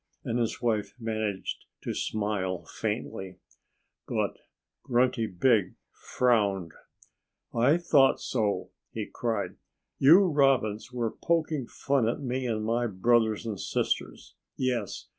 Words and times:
And 0.23 0.39
his 0.39 0.63
wife 0.63 0.95
managed 0.97 1.65
to 1.83 1.93
smile 1.93 2.65
faintly. 2.65 3.37
But 4.07 4.37
Grunty 4.81 5.27
Pig 5.27 5.75
frowned. 5.91 6.71
"I 7.53 7.77
thought 7.77 8.19
so!" 8.19 8.71
he 8.91 9.05
cried. 9.05 9.57
"You 9.99 10.21
Robins 10.21 10.91
were 10.91 11.11
poking 11.11 11.67
fun 11.67 12.09
at 12.09 12.19
me 12.19 12.47
and 12.47 12.65
my 12.65 12.87
brothers 12.87 13.45
and 13.45 13.59
sisters. 13.59 14.33
Yes! 14.57 15.05